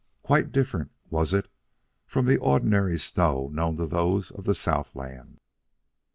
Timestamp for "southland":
4.55-5.37